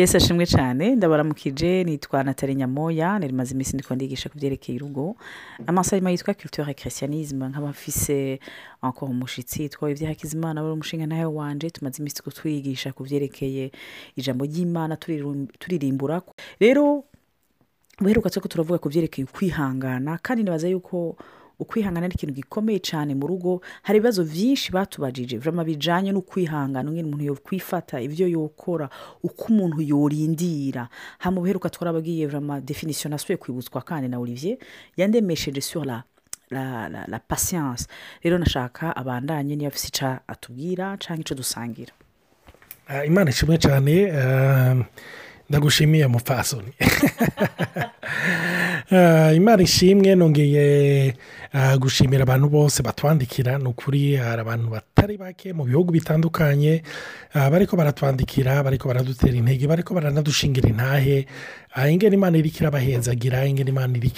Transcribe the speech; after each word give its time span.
yesi 0.00 0.16
ashimwe 0.20 0.44
cyane 0.54 0.84
ndabaramukije 0.98 1.70
nitwa 1.86 2.18
natali 2.26 2.54
nyamoya 2.60 3.08
rimaze 3.22 3.50
iminsi 3.54 3.72
ndi 3.76 3.84
ndigisha 3.94 4.26
ku 4.30 4.36
byerekeye 4.38 4.76
urugo 4.78 5.04
amasaha 5.70 6.10
yitwa 6.10 6.34
kiriture 6.34 6.74
kirisiyanizima 6.74 7.44
nk'abafise 7.50 8.40
encore 8.82 9.10
umushyitsi 9.14 9.60
twawe 9.70 9.90
ibya 9.94 10.10
wari 10.42 10.70
umushinga 10.74 11.06
nawe 11.06 11.24
wanje 11.38 11.66
tumaze 11.70 11.96
iminsi 12.00 12.18
twigisha 12.38 12.88
ku 12.92 13.00
byerekeye 13.06 13.64
ijambo 14.18 14.42
ry'imana 14.50 14.98
turirimbura 15.62 16.16
rero 16.62 17.04
uherutse 18.02 18.38
ko 18.42 18.46
turavuga 18.50 18.82
ku 18.82 18.88
byerekeye 18.90 19.22
ukwihangana 19.30 20.18
kandi 20.24 20.40
nibaza 20.42 20.66
yuko 20.72 21.14
ukwihangana 21.58 22.08
ni 22.08 22.14
ikintu 22.14 22.34
gikomeye 22.34 22.78
cyane 22.88 23.12
mu 23.18 23.26
rugo 23.30 23.52
hari 23.86 23.96
ibibazo 23.98 24.22
byinshi 24.24 24.68
batubajije 24.74 25.36
vama 25.38 25.62
bijyanye 25.68 26.10
no 26.14 26.20
kwihangana 26.22 26.88
nyine 26.90 27.06
umuntu 27.08 27.24
yokwifata 27.32 27.94
ibyo 28.06 28.26
yokora 28.36 28.86
uko 29.26 29.42
umuntu 29.52 29.76
yorindira 29.90 30.88
hano 31.22 31.36
uheruka 31.40 31.68
abagiye 31.90 32.26
vama 32.26 32.60
definisiyo 32.60 33.06
nasuye 33.10 33.36
kwibutswa 33.42 33.80
kandi 33.82 34.08
na 34.10 34.18
Olivier 34.18 34.56
yandemesheje 34.96 35.60
sur 35.62 35.84
la 35.86 36.02
la 36.50 37.18
pasiyanse 37.28 37.86
rero 38.22 38.38
nashaka 38.38 38.90
abandanye 38.96 39.54
niba 39.56 39.68
afite 39.70 39.88
icyo 39.90 40.08
atubwira 40.26 40.96
cyangwa 41.02 41.20
icyo 41.24 41.34
dusangira 41.38 41.92
ah, 42.88 43.02
imana 43.08 43.30
ishimwe 43.30 43.56
cyane 43.62 43.92
eh, 44.10 44.76
ndagushimiye 45.48 46.06
mupfasoni 46.06 46.72
imana 49.36 49.62
ishimwe 49.66 50.10
nongeye 50.14 50.66
gushimira 51.80 52.22
abantu 52.24 52.46
bose 52.54 52.78
batwandikira 52.86 53.58
ni 53.58 53.68
ukuri 53.68 54.16
hari 54.16 54.40
abantu 54.44 54.66
batari 54.74 55.16
bake 55.16 55.52
mu 55.56 55.64
bihugu 55.68 55.90
bitandukanye 55.96 56.82
bariko 57.52 57.72
baratwandikira 57.78 58.52
bariko 58.66 58.84
baradutera 58.90 59.36
intege 59.40 59.64
bariko 59.70 59.90
baranadushingira 59.96 60.66
intahe 60.72 61.18
aha 61.76 61.88
ingana 61.90 62.14
imana 62.14 62.38
iri 62.38 62.50
kirabahenzagira 62.54 63.46
ingana 63.46 63.70
imana 63.70 63.96
iri 63.98 64.12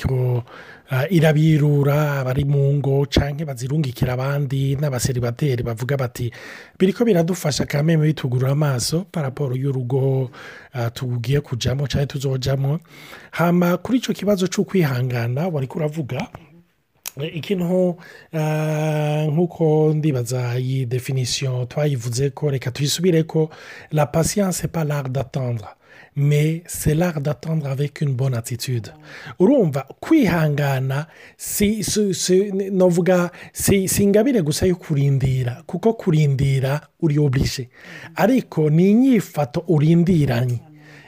ah, 0.92 1.08
irabirura 1.08 2.18
abari 2.20 2.44
mu 2.44 2.60
ngo 2.76 3.06
cyangwa 3.08 3.46
bazirungikira 3.48 4.12
abandi 4.12 4.76
n'abaseribateri 4.76 5.62
bavuga 5.64 5.96
bati 5.96 6.28
biri 6.78 6.92
ko 6.92 7.00
biradufasha 7.08 7.64
kameme 7.64 8.06
bitugurura 8.12 8.52
amaso 8.52 9.06
paraporo 9.10 9.56
y'urugo 9.56 10.30
ah, 10.76 10.90
tugiye 10.92 11.40
kujyamo 11.40 11.86
cyangwa 11.88 12.06
tuzojyamo 12.12 12.72
hama 13.32 13.76
kuri 13.80 13.98
icyo 14.04 14.12
kibazo 14.14 14.44
cy'ukwihangana 14.52 15.48
wari 15.48 15.64
kuravuga 15.66 16.28
ikintu 17.32 17.96
ah, 18.36 19.24
nk'uko 19.32 19.94
ndibaza 19.96 20.60
iyi 20.60 20.84
definisiyo 20.86 21.64
twayivuze 21.72 22.30
ko 22.36 22.50
reka 22.52 22.68
tuyisubire 22.70 23.22
ko 23.24 23.48
la 23.96 24.04
patience 24.12 24.68
pas 24.68 24.84
l'art 24.84 25.08
d'attendre 25.08 25.72
mais 26.16 26.62
c'est 26.66 26.94
l'art 26.94 27.20
d'attendre 27.20 27.66
avec 27.66 28.00
une 28.00 28.12
bonne 28.14 28.34
attitude 28.34 28.90
urumva 29.38 29.86
kwihangana 30.00 31.06
si 31.36 31.84
novuga 32.72 33.30
si 33.52 33.86
ingabire 34.02 34.42
gusa 34.42 34.66
yo 34.66 34.76
kurindira 34.76 35.62
kuko 35.66 35.92
kurindira 35.92 36.80
uri 37.02 37.18
obirije 37.18 37.68
ariko 38.14 38.70
ni 38.70 38.90
inyifato 38.90 39.64
urindiranye 39.68 40.60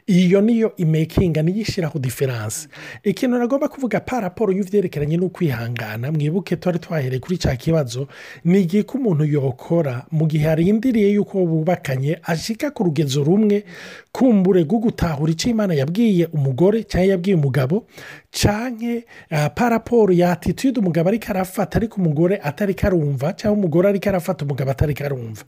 iyo 0.09 0.41
niyo 0.41 0.73
imekinga 0.77 1.43
niyo 1.43 1.61
ishyiraho 1.61 1.99
diferanse 2.01 2.69
ikintu 3.05 3.37
nagomba 3.39 3.69
kuvuga 3.69 4.01
paraporo 4.01 4.53
y'ibyerekeranye 4.57 5.19
kwihangana 5.29 6.09
mwibuke 6.13 6.57
twari 6.57 6.79
twahereye 6.81 7.21
kuri 7.21 7.37
cya 7.39 7.53
kibazo 7.61 8.09
ni 8.49 8.61
igihe 8.65 8.83
ko 8.89 8.97
umuntu 8.99 9.25
yokora 9.29 10.07
mu 10.11 10.25
gihe 10.27 10.49
arindiriye 10.49 11.13
y'uko 11.13 11.45
bubakanye 11.47 12.19
ashika 12.25 12.71
ku 12.73 12.85
rugezo 12.89 13.21
rumwe 13.25 13.65
kumbure 14.13 14.65
rwo 14.65 14.79
gutahura 14.89 15.29
icyo 15.37 15.51
imana 15.53 15.75
yabwiye 15.77 16.25
umugore 16.33 16.85
cyangwa 16.89 17.09
yabwiye 17.13 17.37
umugabo 17.37 17.85
cyane 18.33 19.05
eh, 19.31 19.49
paraporo 19.55 20.13
yatitude 20.17 20.81
umugabo 20.81 21.09
ariko 21.13 21.27
arafata 21.37 21.77
ariko 21.77 22.01
umugore 22.01 22.41
atari 22.43 22.73
karumva 22.75 23.37
cyangwa 23.37 23.59
umugore 23.61 23.89
ariko 23.93 24.09
arafata 24.09 24.45
umugabo 24.49 24.71
atari 24.73 24.95
karumva 24.97 25.45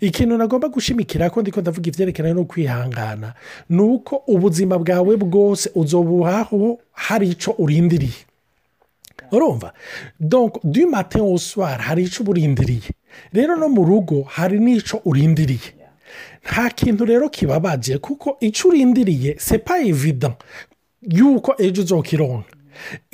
ikintu 0.00 0.36
nagomba 0.36 0.68
gushimikira 0.68 1.30
ko 1.32 1.40
ndiko 1.40 1.60
ndavuga 1.64 1.88
ibyerekeranye 1.88 2.34
no 2.36 2.44
kwihangana 2.44 3.32
ni 3.72 3.93
uko 3.94 4.16
ubuzima 4.26 4.74
bwawe 4.82 5.12
bwose 5.24 5.66
uzobuhaho 5.80 6.66
hari 7.06 7.26
icyo 7.34 7.50
urindiriye 7.62 8.20
urumva 9.34 9.68
donko 10.32 10.58
du 10.74 10.82
mate 10.94 11.18
hari 11.86 12.00
icyo 12.06 12.18
uba 12.22 12.30
urindiriye 12.34 12.88
rero 13.36 13.54
no 13.60 13.68
mu 13.74 13.82
rugo 13.90 14.16
hari 14.36 14.56
n'icyo 14.64 14.96
urindiriye 15.08 15.70
nta 16.48 16.64
kintu 16.78 17.02
rero 17.10 17.24
kibabagiye 17.36 17.96
kuko 18.06 18.28
icyo 18.48 18.64
urindiriye 18.70 19.30
sepa 19.46 19.74
evida 19.90 20.30
y'uko 21.16 21.50
ejo 21.66 21.78
uzokironka 21.84 22.52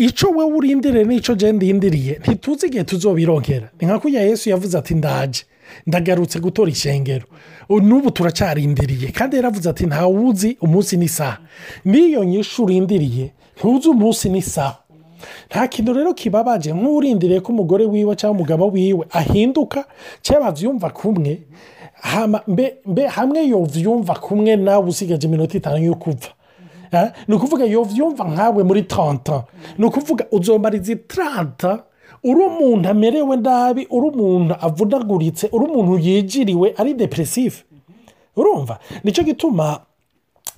icyo 0.09 0.27
we 0.37 0.45
urindiriye 0.59 1.05
n'icyo 1.09 1.33
genda 1.41 1.57
ndindiriye 1.65 2.13
ntituzi 2.25 2.65
igihe 2.69 2.85
tuzobironkera 2.91 3.67
ni 3.77 3.83
nka 3.87 3.97
kuriya 4.01 4.23
yesu 4.31 4.45
yavuze 4.53 4.75
ati 4.81 4.95
ndaje 5.01 5.43
ndagarutse 5.87 6.41
gutora 6.41 6.71
ishengero 6.71 7.27
n'ubu 7.69 8.11
turacarindiriye 8.11 9.11
kandi 9.15 9.37
yaravuze 9.39 9.67
ati 9.71 9.87
ntawuzi 9.87 10.57
umunsi 10.61 10.95
n'isaha 10.99 11.39
n'iyo 11.91 12.21
nyinshi 12.27 12.55
urindiriye 12.63 13.27
ntuzi 13.59 13.87
umunsi 13.95 14.27
n'isaha 14.33 14.77
nta 15.51 15.63
kintu 15.71 15.91
rero 15.97 16.11
kibabaje 16.19 16.71
nk'urindiriye 16.77 17.41
ko 17.45 17.49
umugore 17.55 17.85
wiwe 17.93 18.13
cyangwa 18.21 18.37
umugabo 18.39 18.65
wiwe 18.75 19.05
ahinduka 19.21 19.79
cyangwa 20.27 20.49
yumva 20.65 20.89
kumwe 20.99 21.33
mbe 22.91 23.05
hamwe 23.17 23.41
yo 23.53 23.59
byumva 23.75 24.15
kumwe 24.25 24.51
nawe 24.65 24.85
usigaje 24.93 25.25
iminota 25.29 25.55
itanu 25.61 25.79
yo 25.89 25.95
kuva 26.03 26.31
eh? 26.99 27.09
ni 27.29 27.35
ukuvuga 27.39 27.65
yo 27.75 27.81
byumva 27.91 28.23
nkawe 28.33 28.61
muri 28.69 28.83
tanta 28.93 29.37
ni 29.79 29.85
ukuvuga 29.87 30.25
uzomara 30.37 30.75
izi 30.81 30.97
uri 32.25 32.35
umuntu 32.35 32.89
amerewe 32.89 33.37
nabi 33.37 33.83
uri 33.91 34.07
umuntu 34.13 34.53
avunaguritse 34.61 35.45
uri 35.55 35.65
umuntu 35.71 35.95
yigiriwe 36.05 36.69
ari 36.81 36.93
depresive 36.95 37.57
urumva 38.37 38.79
nicyo 39.05 39.23
gituma 39.25 39.81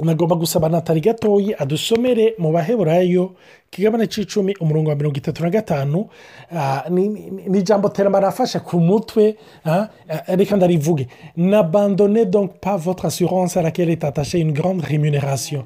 nagomba 0.03 0.35
gusaba 0.35 0.67
natali 0.69 1.01
gatoya 1.07 1.55
adusomere 1.63 2.35
mu 2.43 2.51
baheburayo 2.51 3.37
kigabane 3.71 4.11
cy'icumi 4.11 4.53
umurongo 4.59 4.91
wa 4.91 4.97
mirongo 4.99 5.17
itatu 5.23 5.41
na 5.43 5.51
gatanu 5.51 6.09
ah, 6.51 6.83
ni 6.91 7.31
ijambo 7.63 7.89
terambara 7.89 8.29
afashe 8.29 8.59
ku 8.67 8.81
mutwe 8.83 9.37
ah, 9.65 9.87
eh, 10.11 10.21
reka 10.35 10.57
ndarivuge 10.57 11.07
na 11.37 11.63
bandone 11.63 12.25
donk 12.27 12.59
pa 12.61 12.77
votre 12.77 13.05
assurance 13.07 13.57
à 13.57 13.63
laquelle 13.63 13.91
est 13.93 14.03
attachée 14.03 14.41
une 14.43 14.53
grande 14.53 14.81
rémunération 14.83 15.65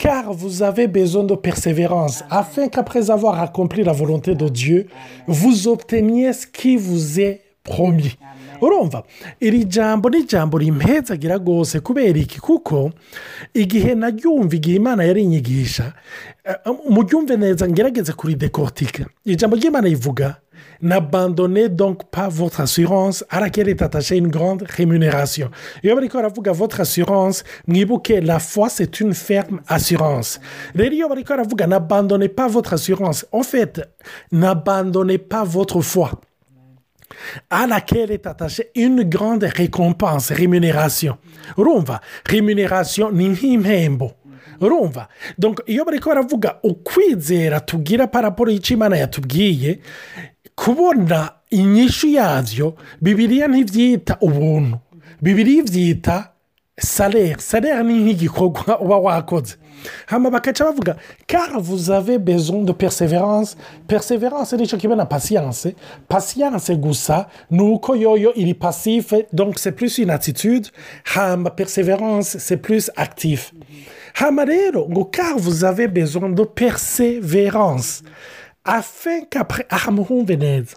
car 0.00 0.32
vous 0.32 0.62
avez 0.62 0.86
besoin 0.88 1.24
de 1.24 1.34
persévérance, 1.34 2.24
afin 2.30 2.68
qu'après 2.68 3.10
avoir 3.10 3.38
accompli 3.38 3.82
la 3.84 3.92
volonté 3.92 4.34
de 4.34 4.48
Dieu, 4.48 4.86
vous 5.26 5.68
obteniez 5.68 6.32
ce 6.32 6.46
qui 6.46 6.76
vous 6.76 7.20
est 7.20 7.42
promis. 7.64 8.16
urumva 8.60 9.02
iri 9.40 9.64
jambo 9.64 10.08
ni 10.10 10.18
ijambo 10.18 10.58
rimpenzagira 10.58 11.36
rwose 11.36 11.80
kubera 11.80 12.18
iki 12.18 12.38
kuko 12.40 12.90
igihe 13.54 13.94
naryumva 13.94 14.54
igihe 14.58 14.76
imana 14.80 15.04
yarinyigisha 15.04 15.92
eh, 16.44 16.74
muryumve 16.90 17.36
neza 17.36 17.68
ngerageze 17.68 18.12
kuridekotika 18.12 19.02
iri 19.24 19.36
jambo 19.36 19.56
ry'imana 19.56 19.88
rivuga 19.88 20.34
na 20.80 21.00
bandone 21.00 21.68
donk 21.68 22.00
pa 22.10 22.28
votre 22.28 22.62
assurance 22.64 23.24
arakere 23.28 23.74
tataje 23.74 24.10
une 24.16 24.28
grande 24.30 24.64
remuneration 24.78 25.48
iyo 25.82 25.94
bari 25.94 26.08
ko 26.08 26.28
votre 26.52 26.80
assurance 26.80 27.44
mwibuke 27.66 28.20
la 28.20 28.38
foi 28.38 28.68
c'est 28.68 29.00
une 29.00 29.14
ferme 29.14 29.60
assurance 29.68 30.38
rero 30.74 30.92
iyo 30.94 31.08
bari 31.08 31.24
ko 31.24 31.36
na 31.66 31.78
bandone 31.80 32.28
pa 32.28 32.46
votre 32.48 32.74
assurance 32.74 33.24
en 33.32 33.42
fait 33.42 33.80
na 34.32 34.54
bandone 34.54 35.18
pa 35.18 35.44
votre 35.44 35.80
foi 35.82 36.10
à 37.48 37.66
laquelle 37.66 38.10
est 38.10 38.26
attachée 38.26 38.70
une 38.74 39.02
grande 39.02 39.44
récompense, 39.44 40.30
rémunération. 40.30 41.18
Rumva, 41.56 42.00
rémunération 42.28 43.10
ni 43.12 43.28
nk'impembo. 43.30 44.12
donc 45.38 45.60
iyo 45.66 45.84
bari 45.84 45.98
ko 46.00 46.10
baravuga 46.10 46.60
ukwizera 46.62 47.60
tubwira 47.68 48.06
paraporo 48.08 48.50
y'icimana 48.50 48.96
yatubwiye 48.96 49.78
kubona 50.54 51.20
inyishu 51.50 52.08
yabyo 52.16 52.74
bibiriya 53.02 53.46
ntibyita 53.48 54.14
ubuntu 54.26 54.76
bibiri 55.24 55.62
byita 55.66 56.16
salere 56.82 57.36
salere 57.40 57.84
ni 57.84 57.94
nk'igikorwa 58.02 58.80
uba 58.80 58.96
wakoze 58.98 59.54
hano 60.06 60.30
bagaca 60.30 60.64
bavuga 60.64 60.96
kara 61.26 61.58
vuzabe 61.58 62.18
bezo 62.18 62.64
de 62.64 62.72
perseverance 62.72 63.56
perseverance 63.86 64.56
nicyo 64.56 64.76
kiba 64.78 64.96
na 64.96 65.06
pasiyanse 65.06 65.76
pasiyanse 66.08 66.76
gusa 66.76 67.26
ni 67.50 67.60
uko 67.62 67.96
yoyo 67.96 68.32
iri 68.34 68.54
pasife 68.54 69.14
donc 69.32 69.58
c'est 69.58 69.72
plus 69.72 69.98
une 69.98 70.10
attitude 70.10 70.68
hamba 71.14 71.50
perseverance 71.50 72.38
c'est 72.38 72.56
plus 72.56 72.90
actif 72.96 73.52
hano 74.14 74.44
rero 74.44 74.88
ngo 74.88 75.04
kara 75.04 75.36
vuzabe 75.36 75.86
bezo 75.88 76.20
de 76.28 76.44
perseverance 76.44 78.02
afin 78.64 79.20
qu'après 79.30 79.66
aha 79.68 79.90
muhumve 79.90 80.36
neza 80.36 80.76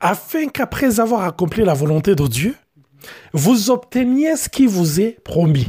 afin 0.00 0.48
qu'après 0.48 0.98
avoir 1.00 1.24
accompli 1.24 1.64
la 1.64 1.74
volonté 1.74 2.14
de 2.14 2.26
Dieu 2.26 2.54
vuzobtemye 3.34 4.34
kivuze 4.50 5.16
pombi 5.26 5.66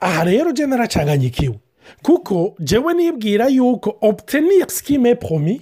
aha 0.00 0.24
rero 0.24 0.52
jya 0.52 0.66
naracanganyikiwe 0.66 1.56
kuko 2.02 2.54
jyewe 2.58 2.92
nibwira 2.94 3.46
yuko 3.56 3.88
obuteni 4.08 4.56
sikime 4.76 5.10
pomi 5.14 5.54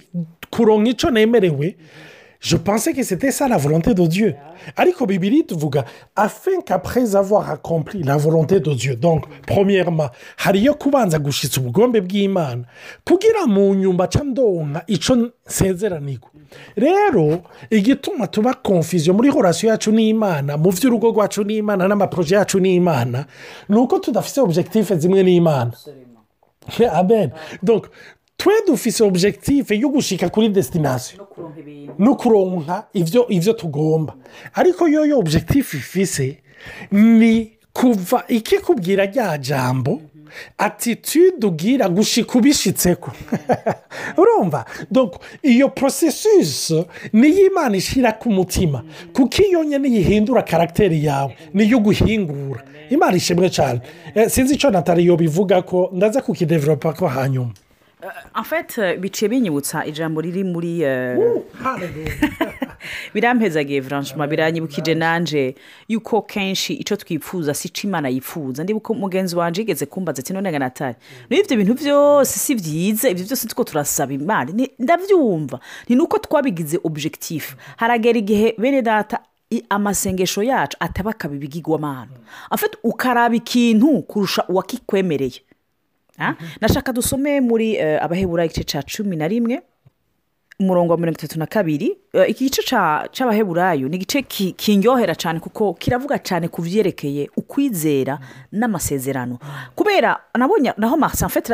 kuronka 0.53 0.89
icyo 0.93 1.09
nemerewe 1.11 1.67
Je 2.39 2.55
pensais 2.55 2.93
que 2.93 3.03
c'était 3.03 3.31
ça 3.31 3.49
la 3.49 3.57
volonté 3.57 3.93
de 3.93 4.05
Dieu. 4.07 4.33
afin 6.15 6.51
qu'après 6.65 7.15
avoir 7.17 7.49
accompli 7.51 8.01
la 8.01 8.15
volonté 8.15 8.61
de 8.61 8.73
Dieu 8.73 8.95
donc 8.95 9.25
premièrement 9.45 10.07
hariyo 10.45 10.73
kubanza 10.75 11.19
gushitsa 11.19 11.59
ubugombe 11.59 11.97
bw'Imana 12.01 12.63
kugira 13.05 13.45
mu 13.47 13.75
nyumba 13.75 14.07
ca 14.07 14.23
ndonka 14.23 14.83
ico 14.87 15.15
nsezeranirwa 15.15 16.29
rero 16.77 17.41
igituma 17.71 18.27
tuba 18.27 18.53
konfiziyo 18.53 19.13
muri 19.13 19.29
horasiyo 19.29 19.71
yacu 19.71 19.91
n'Imana 19.91 20.57
mu 20.57 20.71
by'urugo 20.71 21.07
rwacu 21.11 21.43
n'Imana 21.43 21.87
n'amaporoje 21.87 22.35
yacu 22.35 22.59
n'Imana 22.59 23.25
ni 23.69 23.77
uko 23.77 23.99
tudafite 23.99 24.37
objectif 24.41 24.91
zimwe 24.93 25.23
n'Imana 25.23 25.71
amen 26.91 27.31
donc 27.63 27.87
twe 28.39 28.53
dufise 28.67 29.03
obujekitive 29.03 29.73
yo 29.77 29.89
gushika 29.89 30.29
kuri 30.29 30.49
destination 30.49 31.19
no 31.99 32.15
kuronka 32.15 32.87
ibyo 32.93 33.27
ibyo 33.29 33.53
tugomba 33.53 34.13
ariko 34.53 34.87
yoyo 34.87 35.19
obujekitive 35.19 35.77
ifise 35.77 36.37
ni 36.91 37.51
kuva 37.73 38.23
ikikubwira 38.27 39.05
rya 39.05 39.37
jambo 39.37 40.01
atitude 40.57 41.47
ubwira 41.47 41.89
gushika 41.89 42.37
ubishitseko 42.39 43.11
urumva 44.21 44.65
iyo 45.41 45.69
porosesisi 45.69 46.85
niyo 47.13 47.47
imana 47.47 47.77
ishyira 47.77 48.11
ku 48.11 48.29
mutima 48.31 48.83
kuko 49.13 49.41
iyo 49.41 49.63
nyine 49.63 49.89
yihindura 49.89 50.41
karagiteri 50.43 51.05
yawe 51.05 51.35
niyo 51.53 51.77
uguhingura 51.77 52.63
imana 52.89 53.17
ishimwe 53.17 53.49
cyane 53.49 53.79
eh, 54.15 54.29
sinzi 54.29 54.53
icyo 54.55 54.69
natari 54.69 55.05
yo 55.05 55.17
bivuga 55.17 55.61
ko 55.61 55.89
ndaza 55.93 56.21
kukideveropa 56.21 56.93
ko 56.93 57.07
hanyuma 57.07 57.51
en 58.35 58.43
fait 58.43 58.79
biciye 59.01 59.27
euh, 59.27 59.31
binyibutsa 59.31 59.85
ijambo 59.85 60.21
riri 60.21 60.43
muri 60.43 60.81
euh, 60.81 61.43
birampezagiye 63.13 63.79
vuranshima 63.81 64.27
biranyibukije 64.27 64.95
nanje 64.95 65.55
yuko 65.87 66.21
kenshi 66.21 66.73
icyo 66.73 66.95
twifuza 66.97 67.53
si 67.53 67.69
cyo 67.69 67.87
imana 67.89 68.09
yifuza 68.09 68.63
ndibuka 68.63 68.93
mugenzi 68.93 69.35
wanjye 69.35 69.61
yigeze 69.61 69.85
kumbaza 69.85 70.19
ati 70.19 70.33
none 70.33 70.51
ganatari 70.51 70.95
niba 71.29 71.43
ibyo 71.43 71.57
bintu 71.57 71.73
byose 71.83 72.39
si 72.39 72.55
byiza 72.55 73.09
ibyo 73.09 73.25
byose 73.25 73.47
tuko 73.47 73.63
turasaba 73.63 74.13
imana 74.13 74.51
ndabyumva 74.79 75.59
ni 75.89 75.95
nuko 75.95 76.19
twabigize 76.19 76.79
objekitifu 76.83 77.55
haragera 77.77 78.19
igihe 78.19 78.55
bene 78.57 78.81
data 78.81 79.19
amasengesho 79.69 80.43
yacu 80.43 80.77
ataba 80.79 81.11
akabibigirwamana 81.11 82.11
afite 82.49 82.77
ukaraba 82.83 83.35
ikintu 83.35 84.01
kurusha 84.03 84.47
uwakikwemereye 84.47 85.41
nashaka 86.61 86.89
dusome 86.93 87.31
muri 87.49 87.67
eh, 87.79 87.97
abahebura 88.05 88.45
igice 88.47 88.63
cya 88.69 88.79
cumi 88.91 89.15
na 89.21 89.27
rimwe 89.31 89.55
umurongo 90.59 90.91
wa 90.93 90.99
mirongo 90.99 91.15
itatu 91.17 91.39
na 91.39 91.45
kabiri 91.47 91.97
eh, 92.13 92.29
iki 92.29 92.43
gice 92.43 92.61
cy'abaheburayo 93.15 93.87
ni 93.87 93.95
igice 93.95 94.21
kiryohera 94.59 95.15
cyane 95.15 95.39
kuko 95.39 95.73
kiravuga 95.79 96.19
cyane 96.19 96.47
ku 96.51 96.59
byerekeye 96.61 97.29
ukwizera 97.39 98.19
n'amasezerano 98.51 99.39
kubera 99.75 100.19
nabonye 100.37 100.73
naho 100.77 100.93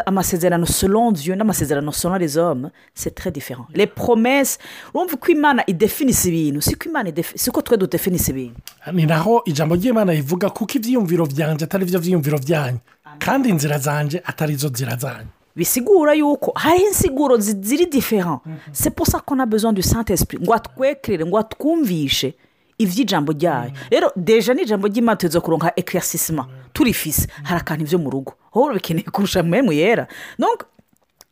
amasezerano 0.09 0.65
soronziyo 0.65 1.35
n'amasezerano 1.37 1.91
sonorizome 1.93 2.71
setire 2.97 3.29
diferenti 3.31 3.77
le 3.77 3.85
promesse 3.87 4.57
urumva 4.93 5.13
uko 5.21 5.29
imana 5.31 5.61
idefinise 5.69 6.25
ibintu 6.33 6.61
siko 6.65 6.83
imana 6.89 7.11
siko 7.37 7.61
twe 7.61 7.77
dudefinise 7.77 8.31
ibintu 8.33 8.57
ni 8.91 9.05
naho 9.05 9.41
ijambo 9.45 9.75
ry'imana 9.77 10.13
rivuga 10.17 10.49
kuko 10.49 10.77
ibyiyumviro 10.81 11.25
byanjye 11.29 11.61
atari 11.69 11.85
byo 11.85 11.99
byiyumviro 12.01 12.37
byanyu 12.41 12.79
kandi 13.21 13.49
inzira 13.53 13.77
zanjye 13.77 14.17
atari 14.25 14.55
zo 14.57 14.69
nzira 14.73 14.95
zanjye 14.97 15.33
bisigura 15.55 16.13
yuko 16.13 16.51
hariho 16.55 16.87
insiguro 16.87 17.37
ziri 17.37 17.85
difera 17.85 18.39
mhm. 18.45 18.57
sepusa 18.71 19.19
ko 19.19 19.35
na 19.35 19.45
bezo 19.45 19.73
sante 19.81 20.13
esipuri 20.13 20.41
ngo 20.43 20.53
atwekerere 20.53 21.25
ngo 21.25 21.37
atwumvishe 21.39 22.33
iby'ijambo 22.77 23.31
ryayo 23.31 23.69
mhm. 23.71 23.89
rero 23.91 24.11
deje 24.15 24.53
ni 24.53 24.61
ijambo 24.61 24.87
ry'imana 24.87 25.15
tuzi 25.17 25.39
kuronka 25.39 25.71
ekirasisima 25.75 26.43
mhm. 26.43 26.53
turifise 26.73 27.27
hari 27.43 27.61
akantu 27.61 27.83
ibyo 27.85 27.97
mu 27.99 28.09
rugo 28.09 28.33
wowe 28.53 28.69
oh, 28.69 28.73
bikeneye 28.73 29.07
kurusha 29.11 29.43
mu 29.43 29.71
yera 29.73 30.07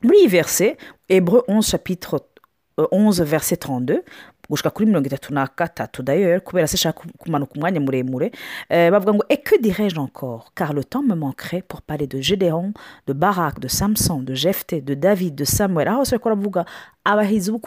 muri 0.03 0.17
iyi 0.19 0.27
verise 0.27 0.77
ebure 1.09 1.43
onze 1.47 1.71
capitro 1.77 2.19
euh, 2.77 2.87
onze 2.91 3.23
verise 3.23 3.55
32 3.55 3.99
gushika 4.49 4.69
kuri 4.69 4.85
mirongo 4.87 5.07
itatu 5.07 5.33
na 5.33 5.47
gatatu 5.57 6.03
dayeri 6.03 6.39
kubera 6.41 6.67
se 6.67 6.75
ishaka 6.75 7.01
kumanuka 7.17 7.53
umwanya 7.55 7.79
muremure 7.79 8.31
eh, 8.69 8.91
bavuga 8.91 9.13
ngo 9.13 9.25
eke 9.29 9.57
direge 9.57 9.97
encore 9.99 10.43
car 10.55 10.73
le 10.73 10.83
temps 10.83 11.07
me 11.07 11.15
manquerait 11.15 11.61
pour 11.65 11.81
parler 11.81 12.07
de 12.07 12.19
Gédéon 12.19 12.73
de 13.07 13.13
Barak 13.13 13.59
de 13.59 13.67
Samson 13.69 14.19
de 14.21 14.33
Jephte 14.33 14.75
de 14.75 14.95
David 14.95 15.35
de 15.35 15.45
Samuel 15.45 15.87
aho 15.87 15.99
bose 15.99 16.11
bakora 16.11 16.35
bavuga 16.35 16.65
abahizi 17.05 17.51
bo 17.51 17.59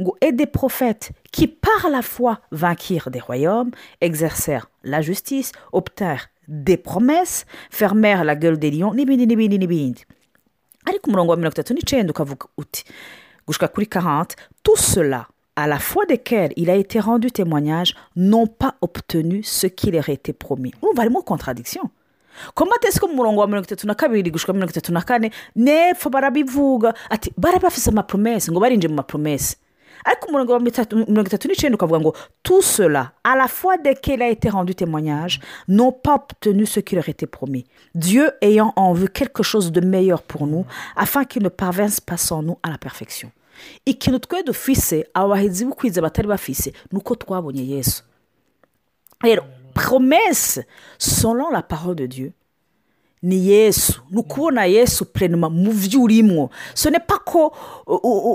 ngo 0.00 0.16
ede 0.20 0.46
prophètes 0.46 1.12
qui 1.30 1.46
par 1.46 1.88
la 1.88 2.02
foi 2.02 2.38
vainquirent 2.50 3.08
des 3.10 3.20
royaumes 3.20 3.70
exercèrent 4.00 4.68
la 4.82 5.02
justice 5.02 5.52
obtinrent 5.72 6.26
des 6.48 6.76
promesses 6.78 7.46
fermèrent 7.70 8.24
la 8.24 8.34
gueule 8.34 8.58
des 8.58 8.72
lions 8.72 8.92
n'ibindi 8.92 9.24
n'ibindi 9.28 9.56
n'ibindi 9.56 10.04
ariko 10.84 11.10
umurongo 11.10 11.30
wa 11.30 11.36
mirongo 11.36 11.52
itatu 11.54 11.74
n'icyenda 11.74 12.10
ukavuga 12.10 12.46
uti 12.58 12.82
gushika 13.46 13.68
kuri 13.68 13.86
karante 13.86 14.34
tout 14.64 14.76
cela 14.92 15.28
à 15.56 15.66
la 15.66 15.78
foi 15.78 16.04
desquels 16.04 16.52
il 16.56 16.68
a 16.70 16.74
été 16.76 17.00
rendu 17.00 17.30
témoignage, 17.32 17.94
n'ont 18.14 18.46
pas 18.46 18.74
obtenu 18.82 19.42
ce 19.42 19.66
qui 19.66 19.90
leur 19.90 20.08
été 20.10 20.32
promis 20.34 20.72
urumva 20.82 21.02
harimo 21.02 21.22
contradiction 21.22 21.84
komate 22.58 22.90
si 22.92 22.98
ko 23.00 23.08
mu 23.08 23.16
murongo 23.16 23.40
wa 23.40 23.46
mirongo 23.46 23.64
itatu 23.64 23.86
na 23.86 23.94
kabiri 23.94 24.30
gushika 24.30 24.52
mirongo 24.52 24.70
itatu 24.70 24.92
na 24.92 25.00
kane 25.02 25.30
nepfo 25.56 26.10
barabivuga 26.10 26.92
ati 27.10 27.32
bari 27.38 27.58
bafite 27.58 27.88
amapromesi 27.88 28.50
ngo 28.52 28.60
barinjiye 28.60 28.90
mu 28.90 28.96
mapromesi 28.96 29.56
ariko 30.04 30.28
umurongo 30.28 30.52
wa 30.52 30.60
mirongo 30.60 31.28
itatu 31.30 31.48
n'icyenda 31.48 31.74
ukavuga 31.78 32.00
ngo 32.00 32.12
tusela 32.42 33.12
à 33.24 33.34
la 33.36 33.48
fois 33.48 33.78
desquels 33.78 34.20
a 34.22 34.28
été 34.28 34.48
rendu 34.50 34.74
témoignage 34.74 35.40
n'ont 35.68 35.92
pas 35.92 36.16
obtenu 36.16 36.66
ce 36.66 36.80
qui 36.80 36.94
leur 36.94 37.08
était 37.08 37.26
promis 37.38 37.64
Dieu 37.94 38.30
ayant 38.42 38.74
en 38.76 38.92
vue 38.92 39.08
quelque 39.08 39.42
chose 39.42 39.72
de 39.72 39.80
meilleur 39.80 40.20
pour 40.22 40.46
nous 40.46 40.66
afin 40.96 41.24
qu'il 41.24 41.42
ne 41.42 41.48
parvinse 41.48 42.00
pas 42.00 42.18
sans 42.18 42.42
nous 42.42 42.58
à 42.62 42.68
la 42.70 42.76
perfection 42.78 43.32
ikintu 43.92 44.18
twe 44.24 44.38
dufise 44.48 44.96
aba 45.18 45.28
bahinzi 45.32 45.62
b'ukwiza 45.66 46.02
batari 46.06 46.28
bafise 46.34 46.68
ni 46.92 46.96
uko 47.00 47.12
twabonye 47.22 47.64
yesu 47.72 48.00
rero 49.26 49.42
promesse 49.76 50.60
selon 51.08 51.50
la 51.56 51.62
parole 51.70 51.96
de 52.02 52.06
dieu 52.14 52.30
ni 53.22 53.48
yesu 53.48 54.02
ni 54.10 54.18
ukubona 54.20 54.64
yesu 54.64 55.04
purenoma 55.04 55.50
mu 55.50 55.72
byo 55.72 56.02
urimo 56.02 56.50
so 56.74 56.90
nepa 56.90 57.18
ko 57.18 57.52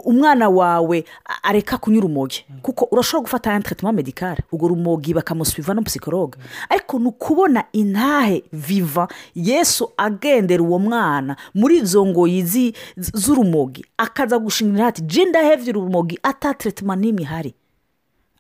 umwana 0.05 0.50
wawe 0.50 1.05
areka 1.43 1.77
kunyura 1.77 2.05
umogi 2.09 2.45
kuko 2.65 2.88
urashobora 2.91 3.21
gufata 3.23 3.50
ayandi 3.50 3.65
tretema 3.67 3.91
medikare 3.93 4.41
ubwo 4.51 4.67
rumogi 4.73 5.13
bakamusubiva 5.13 5.73
no 5.73 5.81
psikologe 5.83 6.38
ariko 6.69 7.00
ni 7.00 7.05
ukubona 7.07 7.63
intahe 7.71 8.43
viva 8.53 9.07
yesu 9.35 9.89
agendera 9.97 10.63
uwo 10.63 10.79
mwana 10.79 11.35
muri 11.53 11.77
izo 11.85 12.01
ngoyi 12.05 12.73
z'urumogi 12.97 13.85
akaza 13.97 14.39
gushinga 14.39 14.77
inhati 14.81 15.01
jenda 15.01 15.39
hevyi 15.45 15.69
urumogi 15.69 16.17
ata 16.23 16.53
tretema 16.57 16.95
n'imwe 16.97 17.25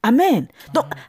amen 0.03 0.47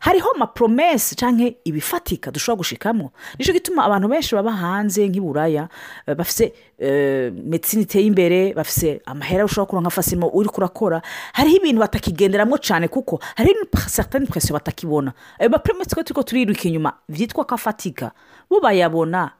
hariho 0.01 0.29
amaporomesi 0.37 1.17
cyangwa 1.17 1.49
ibifatika 1.65 2.31
dushobora 2.31 2.59
gushikamo 2.61 3.13
nicyo 3.41 3.53
gituma 3.57 3.85
abantu 3.89 4.09
benshi 4.13 4.35
baba 4.37 4.53
hanze 4.53 5.09
nk'iburaya 5.09 5.69
eh, 6.07 6.13
bafite 6.17 6.53
eh, 6.79 7.33
medisine 7.33 7.83
iteye 7.89 8.05
imbere 8.07 8.53
bafite 8.55 9.01
amahera 9.09 9.45
ushobora 9.49 9.67
kuba 9.69 9.81
nka 9.83 9.91
fasimo 9.97 10.29
uri 10.35 10.49
kurakora 10.53 11.01
hariho 11.33 11.57
ibintu 11.57 11.81
batakigenderamo 11.81 12.57
cyane 12.61 12.89
kuko 12.93 13.17
hari 13.37 13.57
satani 13.89 14.27
twese 14.29 14.53
batakibona 14.53 15.13
eh, 15.13 15.41
ayo 15.41 15.51
maporomesi 15.57 15.89
turi 15.91 16.13
ko 16.15 16.21
turiruka 16.23 16.65
inyuma 16.69 16.93
byitwa 17.09 17.45
kafatika 17.49 18.13
bo 18.53 18.61
bayabona 18.61 19.33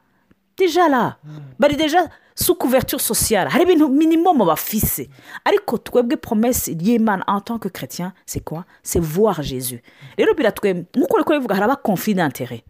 deja 0.57 0.87
ra 0.87 1.17
hmm. 1.23 1.41
bari 1.59 1.75
deja 1.75 2.09
su 2.35 2.55
kuverture 2.55 3.01
sosiyara 3.03 3.49
hari 3.49 3.63
ibintu 3.63 3.89
minimumu 3.89 4.45
bafise 4.45 5.09
ariko 5.45 5.77
twebwe 5.77 6.15
promesi 6.17 6.77
y'imana 6.81 7.23
en 7.27 7.41
tant 7.41 7.59
que 7.59 7.67
chrétien 7.69 8.13
c'est 8.25 8.43
quoi 8.43 8.65
c'est 8.83 8.99
voir 9.01 9.41
Jésus 9.43 9.81
rero 10.17 10.33
biratwemba 10.33 10.85
nk'uko 10.95 11.15
uri 11.15 11.23
kubivuga 11.23 11.55
haraba 11.55 11.75
conflit 11.75 12.13
d'intérêt 12.15 12.63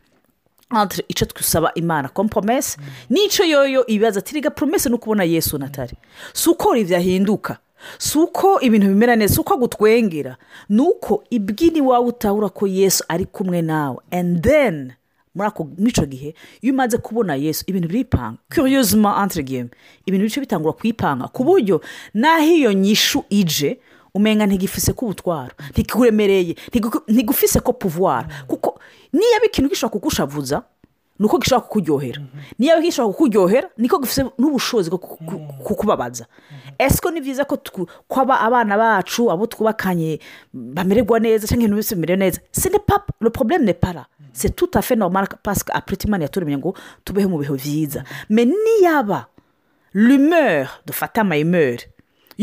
entre 0.72 1.04
icyo 1.10 1.25
dusaba 1.36 1.72
imana 1.75 2.10
comme 2.10 2.30
promesi 2.30 2.78
n'icyo 3.10 3.44
hmm. 3.46 3.52
yoyo 3.52 3.86
ibibaza 3.88 4.20
ati 4.20 4.34
riga 4.34 4.50
promesi 4.50 4.90
ni 4.90 5.34
yesu 5.34 5.58
natari 5.58 5.98
si 6.34 6.50
uko 6.50 6.74
byahinduka 6.74 7.58
si 8.00 8.18
uko 8.18 8.62
ibintu 8.62 8.88
bimera 8.88 9.16
neza 9.16 9.34
si 9.36 9.40
uko 9.42 9.58
gutwengera 9.58 10.38
ni 10.70 10.80
uko 10.82 11.24
ibyini 11.30 11.82
wawe 11.82 12.08
utabura 12.08 12.50
ko 12.50 12.66
yesu 12.68 13.04
ari 13.10 13.25
kumwe 13.25 13.62
nawe 13.62 13.98
and 14.12 14.42
then 14.42 14.96
muri 15.36 15.50
icyo 15.90 16.06
gihe 16.06 16.30
iyo 16.62 16.72
umaze 16.74 16.98
kubona 17.02 17.34
yesu 17.36 17.66
ibintu 17.68 17.88
biripanga 17.90 18.38
kuriyuzuma 18.54 19.18
antirigeme 19.18 19.70
ibintu 20.06 20.25
bice 20.30 20.40
bitangura 20.46 20.74
kuyipanga 20.78 21.25
ku 21.34 21.42
buryo 21.44 21.82
n'aho 22.13 22.46
iyo 22.54 22.70
nyishu 22.78 23.25
ije 23.34 23.80
umenga 24.13 24.46
ntigifise 24.46 24.94
ko 24.94 25.06
ubutwara 25.10 25.54
ntikuremereye 25.74 26.54
ntigufise 27.10 27.58
ko 27.66 27.74
puvuwara 27.74 28.28
kuko 28.48 28.78
niyo 29.13 29.42
ikintu 29.50 29.70
gishobora 29.74 29.94
kugushavuza 29.98 30.62
ni 31.18 31.25
uko 31.25 31.38
gishobora 31.42 31.66
kukuryohera 31.66 32.22
niyo 32.62 32.78
gishobora 32.86 33.10
kukuryohera 33.13 33.68
niko 33.82 33.98
gifite 34.06 34.30
n'ubushobozi 34.38 34.90
bwo 34.94 35.02
kukubabaza 35.66 36.25
ese 36.78 37.02
ko 37.02 37.10
ni 37.10 37.22
byiza 37.25 37.46
ko 37.50 37.58
kwaba 38.06 38.38
abana 38.42 38.78
bacu 38.78 39.32
abo 39.34 39.46
twubakanye 39.50 40.20
bamererwa 40.54 41.18
neza 41.20 41.48
cyangwa 41.50 41.66
ibintu 41.66 41.74
bimeze 41.75 41.92
bimere 41.98 42.16
neza 42.22 42.38
se 42.54 42.70
ne 42.70 42.78
papa 42.78 43.13
le 43.22 43.30
probleme 43.34 43.66
ne 43.66 43.74
para 43.74 44.06
c'est 44.34 44.56
tout 44.56 44.70
à 44.74 44.82
fait 44.82 44.96
normal 44.96 45.28
parce 45.48 45.63
qu'apriti 45.63 46.08
imana 46.08 46.24
yaturemye 46.25 46.58
ngo 46.60 46.72
tubeho 47.06 47.30
mu 47.30 47.38
bihe 47.42 47.54
byiza 47.60 48.02
me 48.30 48.44
niyaba 48.46 49.20
rumeur 49.94 50.66
dufate 50.88 51.18
amayimeri 51.22 51.84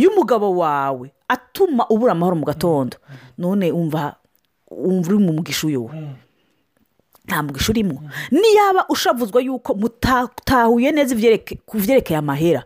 y'umugabo 0.01 0.49
wawe 0.61 1.07
atuma 1.35 1.85
ubura 1.93 2.13
amahoro 2.13 2.37
mu 2.41 2.45
gatondo 2.51 2.97
none 3.37 3.67
wumva 3.77 4.03
uri 4.71 5.19
mu 5.25 5.33
mugisha 5.37 5.65
uyowe 5.69 5.91
nta 7.27 7.37
mugisha 7.45 7.71
urimo 7.73 7.97
niyaba 8.33 8.83
ushavuzwa 8.95 9.41
yuko 9.43 9.71
mutahuye 9.75 10.89
neza 10.95 11.15
ku 11.69 11.75
byerekeye 11.77 12.19
amahera 12.23 12.63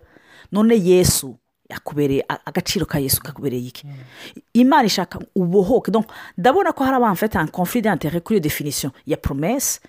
none 0.52 0.76
yesu 0.76 1.34
yakubereye 1.70 2.24
agaciro 2.44 2.86
ka 2.86 2.98
yesu 2.98 3.22
kakubereye 3.22 3.62
iki 3.68 3.86
imana 4.54 4.84
ishaka 4.86 5.18
ubohoke 5.36 5.92
ndabona 6.38 6.72
ko 6.72 6.84
hari 6.84 6.96
abamfata 6.96 7.40
en 7.40 7.48
conflit 7.48 7.80
d'intérêt 7.84 8.20
kuri 8.20 8.36
iyo 8.36 8.42
definisiyo 8.44 8.92
ya 9.06 9.16
promesse 9.16 9.80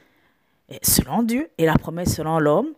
eh, 0.69 0.79
selon 0.81 1.23
Dieu 1.25 1.49
et 1.57 1.65
la 1.65 1.77
promesse 1.77 2.15
selon 2.15 2.39
l'homme 2.39 2.69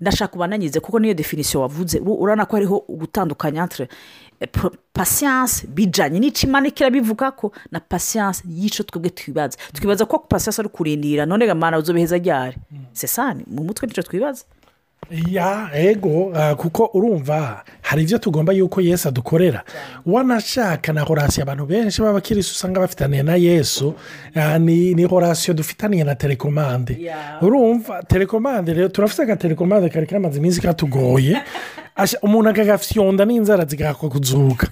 ndashaka 0.00 0.32
kuba 0.32 0.48
kuko 0.82 0.98
niyo 0.98 1.14
definisiyo 1.14 1.60
wavuze 1.60 1.98
urabona 2.00 2.46
ko 2.46 2.56
hariho 2.56 2.84
gutandukanya 2.88 3.68
pasiyanse 4.92 5.66
bijyanye 5.66 6.18
n'icyo 6.20 6.48
imana 6.48 7.32
ko 7.36 7.52
na 7.70 7.80
pasiyanse 7.80 8.42
y'icyo 8.48 8.84
twebwe 8.84 9.08
twibaza 9.10 9.56
twibaza 9.72 10.04
ko 10.06 10.18
pasiyanse 10.28 10.60
ari 10.60 10.68
kurindira 10.68 11.24
none 11.26 11.48
amana 11.50 11.78
uzobeheza 11.80 12.18
ryari 12.20 12.56
sesani 12.92 13.44
mu 13.48 13.64
mutwe 13.64 13.86
nicyo 13.88 14.02
twibaza 14.04 14.44
ya 15.10 15.70
ego 15.72 16.32
ah, 16.34 16.54
kuko 16.54 16.90
urumva 16.94 17.62
hari 17.82 18.02
ibyo 18.02 18.18
tugomba 18.18 18.52
yuko 18.52 18.80
yesu 18.80 19.08
adukorera 19.08 19.64
wanashaka 20.06 20.92
na 20.92 21.02
horasiyo 21.04 21.42
abantu 21.44 21.66
benshi 21.66 22.02
b'abakirisi 22.02 22.50
usanga 22.52 22.80
bafitaniye 22.80 23.22
na 23.22 23.34
yesu 23.36 23.94
ah, 24.36 24.58
ni 24.58 24.94
ni 24.94 25.04
horasiyo 25.04 25.54
dufitaniye 25.54 26.04
na 26.04 26.14
telekomande 26.14 26.98
urumva 27.42 28.02
telekomande 28.02 28.72
rero 28.72 28.88
turafite 28.88 29.22
agaterekomande 29.22 29.88
kari 29.92 30.06
kamaze 30.06 30.38
iminsi 30.38 30.60
katugoye 30.60 31.36
umuntu 32.22 32.50
agafyonda 32.50 33.22
n'inzara 33.24 33.64
zigahakwa 33.64 34.08
kuzuka 34.10 34.66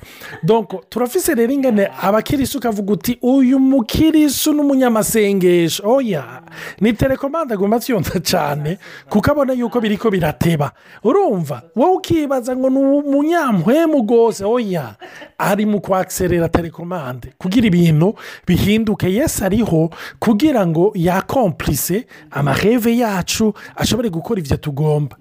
turafise 0.91 1.35
rero 1.35 1.52
ingane 1.52 1.87
abakirisu 2.02 2.59
ukavuga 2.59 2.93
uti 2.99 3.14
uyu 3.23 3.59
mukirisu 3.62 4.50
n'umunyamasengesho 4.52 5.83
oya 5.87 6.43
oh, 6.45 6.52
ni 6.83 6.91
telekomande 6.93 7.55
agomba 7.55 7.76
atyonda 7.79 8.19
cyane 8.26 8.79
kuko 9.09 9.31
abona 9.31 9.52
yuko 9.55 9.79
biri 9.81 9.97
ko 10.02 10.11
birateba 10.11 10.73
urumva 11.07 11.62
wowe 11.79 11.97
ukibaza 12.02 12.57
ngo 12.59 12.67
ni 12.71 12.79
umunyamuhemu 12.91 14.02
rwose 14.02 14.43
oya 14.45 14.97
oh, 15.00 15.07
ari 15.38 15.62
mu 15.67 15.79
kwakiserera 15.81 16.49
telekomande 16.50 17.35
kugira 17.38 17.67
ibintu 17.71 18.14
bihinduke 18.50 19.07
yesi 19.07 19.45
ariho 19.47 19.91
kugira 20.19 20.67
ngo 20.67 20.91
yakompurise 20.99 22.02
amareve 22.35 22.91
yacu 22.99 23.55
ashobore 23.79 24.11
gukora 24.11 24.41
ibyo 24.43 24.57
tugomba 24.59 25.17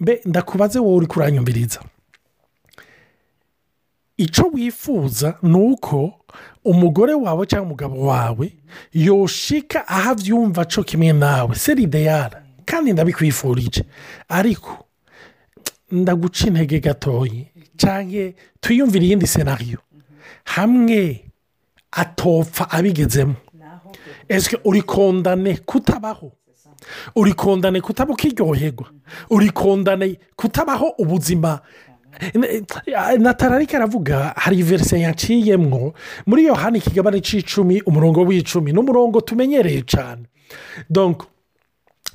mbe 0.00 0.20
ndakubaze 0.30 0.78
wowe 0.78 0.94
uri 0.98 1.06
kuranyumviriza 1.06 1.80
icyo 4.24 4.44
wifuza 4.54 5.28
ni 5.50 5.54
uko 5.70 5.98
umugore 6.70 7.14
wawe 7.24 7.42
cyangwa 7.50 7.66
umugabo 7.68 7.96
wawe 8.10 8.46
yoshika 9.06 9.78
aho 9.88 10.10
abyumva 10.12 10.62
cyo 10.72 10.82
kimwe 10.88 11.10
nawe 11.22 11.52
seri 11.64 11.84
kandi 12.68 12.88
ndabikwifurije 12.92 13.82
ariko 14.38 14.72
ndaguca 15.98 16.42
intege 16.48 16.76
gatoya 16.86 17.44
cyangwa 17.80 18.24
tuyumvire 18.62 19.04
iyindi 19.06 19.26
senariyo 19.34 19.78
hamwe 20.52 21.24
atopfa 22.02 22.64
abigezemo 22.76 23.36
ese 24.34 24.52
uri 24.68 24.82
kondane 24.82 25.52
kutabaho 25.68 26.28
urikundane 27.16 27.80
kutaba 27.80 28.12
ukiryoherwa 28.12 28.86
urikundane 29.30 30.18
kutabaho 30.36 30.88
ubuzima 31.02 31.60
eh, 32.20 33.18
natararika 33.18 33.76
aravuga 33.76 34.34
hari 34.36 34.62
verise 34.62 35.00
yaciyemwo 35.00 35.94
muri 36.26 36.40
yohani 36.50 36.78
kigabane 36.84 37.18
cy'icumi 37.26 37.76
umurongo 37.88 38.20
w'icumi 38.28 38.70
n'umurongo 38.72 39.16
tumenyereye 39.28 39.80
cyane 39.92 40.24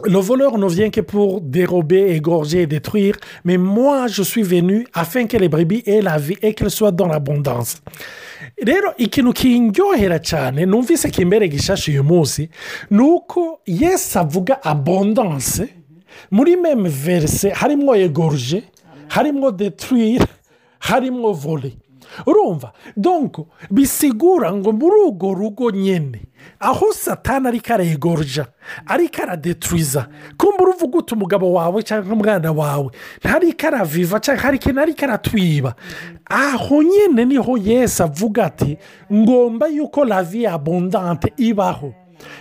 le 0.05 0.17
voleur 0.19 0.57
ne 0.57 0.67
vient 0.67 0.89
que 0.89 1.01
pour 1.01 1.39
dérober, 1.41 2.15
égorger 2.15 2.63
et 2.63 2.67
détruire, 2.67 3.15
mais 3.45 3.57
moi 3.57 4.07
je 4.07 4.23
suis 4.23 4.41
venu 4.41 4.87
afin 4.93 5.25
que 5.27 5.37
les 5.37 5.49
brebis 5.49 5.83
aient 5.85 6.01
la 6.01 6.17
vie 6.17 6.35
et 6.41 6.53
qu'elles 6.53 6.71
soient 6.71 6.91
dans 6.91 7.07
l'abondance. 7.07 7.81
rero 8.61 8.87
ikintu 8.97 9.33
kinyohera 9.33 10.19
cyane 10.21 10.65
numvise 10.65 11.07
kimbere 11.11 11.47
gishashe 11.49 11.89
uyu 11.91 12.03
munsi 12.03 12.49
ni 12.91 12.99
uko 13.01 13.59
yesu 13.67 14.17
avuga 14.19 14.59
abondance 14.63 15.63
muri 16.31 16.55
meme 16.55 16.87
verise 16.89 17.49
harimwo 17.51 17.95
egorge 17.95 18.61
harimwo 19.09 19.51
detrire 19.51 20.25
harimwo 20.79 21.33
vore 21.33 21.73
urumva 22.25 22.71
donko 22.97 23.47
bisigura 23.71 24.53
ngo 24.53 24.71
muri 24.71 24.95
urwo 25.07 25.33
rugo 25.33 25.65
nyine 25.71 26.21
aho 26.59 26.93
satana 26.93 27.49
ari 27.49 27.59
karegorja 27.59 28.45
ari 28.87 29.09
karadeturiza 29.09 30.07
kumva 30.37 30.63
uruvuga 30.63 30.97
uti 30.97 31.13
umugabo 31.13 31.53
wawe 31.53 31.79
cyangwa 31.83 32.13
umwana 32.13 32.51
wawe 32.51 32.89
ntari 33.23 33.53
karaviva 33.53 34.17
cyangwa 34.19 34.43
hari 34.43 34.57
ikintu 34.57 34.79
ari 34.83 34.93
aho 36.29 36.75
nyine 36.83 37.25
niho 37.25 37.57
yesi 37.57 38.03
avuga 38.03 38.45
ati 38.45 38.77
ngomba 39.13 39.67
yuko 39.67 40.05
lavi 40.05 40.47
abundante 40.47 41.33
ibaho 41.37 41.93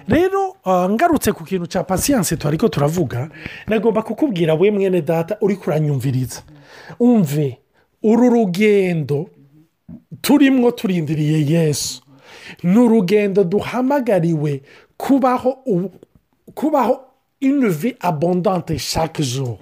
rero 0.08 0.54
ah, 0.64 0.86
ngarutse 0.88 1.32
ku 1.32 1.42
kintu 1.44 1.66
cya 1.66 1.82
pasiyanse 1.82 2.36
tuba 2.36 2.48
ariko 2.48 2.68
turavuga 2.68 3.28
nagomba 3.66 4.02
kukubwira 4.02 4.54
we 4.54 4.70
mwene 4.70 5.00
data 5.02 5.34
uri 5.40 5.56
kuranyumviriza 5.56 6.42
umve 7.00 7.58
uru 8.02 8.30
rugendo 8.30 9.26
turimo 10.22 10.70
turindiriye 10.72 11.58
yesu 11.60 12.02
ni 12.62 12.78
urugendo 12.78 13.44
duhamagariwe 13.44 14.62
kubaho 14.96 15.56
kubaho 16.54 16.98
inuvi 17.40 17.96
abondante 18.00 18.78
shake 18.78 19.22
joro 19.22 19.58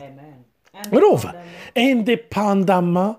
urumva 0.92 1.34
indepandama 1.74 3.16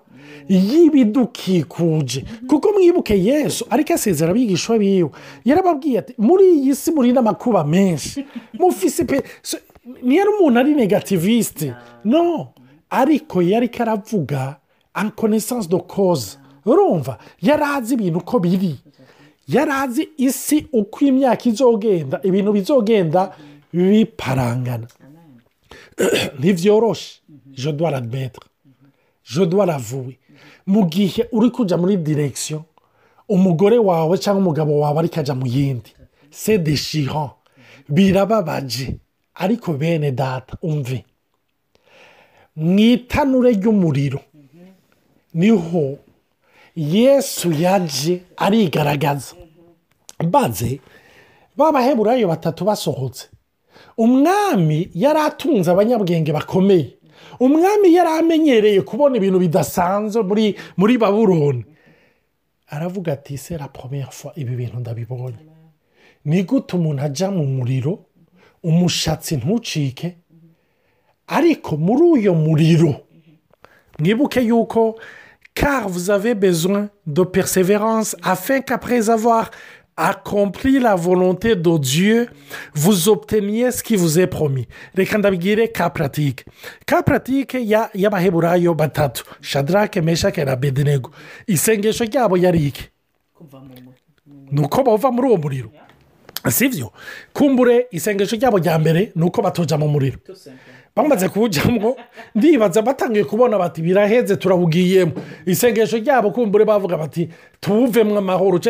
y'ibidukikuje 0.68 2.20
kuko 2.50 2.66
mwibuke 2.74 3.14
yesu 3.22 3.62
ariko 3.70 3.92
asezera 3.94 4.30
abigisha 4.32 4.78
biwe 4.82 5.10
yarababwiye 5.48 5.96
ati 6.02 6.12
muri 6.18 6.44
iyi 6.56 6.74
si 6.76 6.90
muri 6.90 7.12
n'amakuba 7.12 7.64
menshi 7.64 8.26
mufise 8.58 9.04
pe 9.04 9.22
niyo 10.06 10.24
umuntu 10.32 10.58
ari 10.60 10.72
negativisite 10.74 11.74
no 12.04 12.52
ariko 12.90 13.42
yari 13.42 13.68
karavuga 13.68 14.56
ankonesanse 14.94 15.68
do 15.68 15.78
koza 15.80 16.41
urumva 16.66 17.18
yari 17.42 17.62
azi 17.76 17.94
ibintu 17.94 18.18
uko 18.22 18.36
biri 18.44 18.72
yari 19.54 19.70
azi 19.82 20.02
isi 20.26 20.56
uko 20.80 20.96
imyaka 21.10 21.44
izogenda 21.50 22.16
ibintu 22.28 22.50
bizogenda 22.56 23.20
biparangana 23.74 24.86
ntibyoroshe 26.38 27.10
jodwa 27.62 27.88
rabetre 27.94 28.46
jodwa 29.32 29.62
ravuwe 29.66 30.14
mu 30.72 30.80
gihe 30.92 31.22
uri 31.36 31.48
kujya 31.50 31.76
muri 31.80 31.96
direkisiyo 32.06 32.58
umugore 33.34 33.78
wawe 33.88 34.14
cyangwa 34.22 34.40
umugabo 34.42 34.72
wawe 34.82 34.96
ariko 35.00 35.16
ajya 35.20 35.34
mu 35.34 35.46
yindi 35.54 35.90
se 36.30 36.58
de 36.58 36.76
birababaje 37.94 38.96
ariko 39.34 39.72
bene 39.74 40.12
data 40.14 40.54
umve 40.62 40.98
mu 42.56 42.76
itanure 42.78 43.50
ry'umuriro 43.58 44.20
niho 45.34 45.98
yesu 46.76 47.52
yaje 47.52 48.20
arigaragaza 48.36 49.34
mbanze 50.24 50.80
b'abaheburayo 51.56 52.28
batatu 52.28 52.64
basohotse 52.64 53.28
umwami 53.96 54.90
yari 54.94 55.18
atunze 55.20 55.68
abanyabwenge 55.70 56.32
bakomeye 56.32 56.96
umwami 57.40 57.92
yari 57.94 58.10
amenyereye 58.18 58.80
kubona 58.88 59.16
ibintu 59.20 59.38
bidasanzwe 59.44 60.22
muri 60.24 60.46
muri 60.80 60.94
baburoni 60.98 61.64
aravuga 62.74 63.12
ati 63.20 63.36
se 63.36 63.52
rapomefo 63.56 64.32
ibi 64.36 64.56
bintu 64.56 64.80
ndabibonye 64.80 65.42
ni 66.24 66.40
gute 66.48 66.72
umuntu 66.80 67.02
ajya 67.04 67.28
mu 67.36 67.44
muriro 67.44 68.04
umushatsi 68.64 69.36
ntucike 69.44 70.16
ariko 71.28 71.76
muri 71.76 72.02
uyu 72.16 72.32
muriro 72.34 72.92
mwibuke 74.00 74.40
yuko 74.48 74.96
car 75.54 75.88
vous 75.88 76.10
avez 76.10 76.34
besoin 76.34 76.88
de 77.06 77.22
persévérance 77.22 78.16
afin 78.22 78.60
qu'après 78.60 79.10
avoir 79.10 79.50
accompli 79.96 80.78
la 80.80 80.94
volonté 80.94 81.54
de 81.54 81.78
Dieu, 81.78 82.28
vous 82.74 83.08
obteniez 83.10 83.70
ce 83.70 83.82
qui 83.82 83.94
vous 83.96 84.18
est 84.18 84.26
promis. 84.26 84.66
Reka 84.96 85.18
ndabwire 85.18 85.70
ka 85.72 85.90
pratique 85.90 86.46
ka 86.86 87.02
pratique 87.02 87.56
y'abaheburayo 87.94 88.74
batatu 88.74 89.22
shadrake 89.40 90.00
meshake 90.00 90.44
na 90.44 90.56
bedenego 90.56 91.10
isengesho 91.46 92.04
ryabo 92.04 92.36
yari 92.36 92.66
iki 92.68 92.88
ni 94.50 94.60
uko 94.64 94.82
bava 94.82 95.10
muri 95.10 95.28
uwo 95.28 95.36
muriro 95.36 95.70
si 96.50 96.68
byo 96.68 96.90
kumbure 97.34 97.86
isengesho 97.92 98.36
ryabo 98.36 98.56
rya 98.58 98.78
mbere 98.78 99.12
ni 99.14 99.22
uko 99.24 99.42
batoja 99.42 99.76
mu 99.78 99.88
muriro 99.88 100.16
bamaze 100.96 101.28
kuwujyamo 101.28 101.96
ndibaza 102.34 102.82
batangiye 102.82 103.24
kubona 103.24 103.58
bati 103.58 103.82
biraheze 103.82 104.36
turabugiyemo 104.36 105.12
isengesho 105.46 105.96
ryabo 105.98 106.30
kumbure 106.30 106.64
bavuga 106.64 106.96
bati 106.96 107.28
tuwuvemo 107.60 108.18
amahoro 108.18 108.60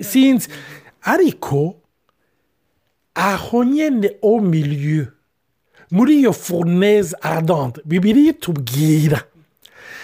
sinzi 0.00 0.48
ariko 1.04 1.74
aho 3.14 3.64
nyine 3.64 4.16
o 4.22 4.40
milieu 4.40 5.06
muri 5.90 6.18
iyo 6.24 6.32
furneze 6.32 7.16
aradante 7.20 7.80
bibiri 7.84 8.32
tubwira 8.32 9.20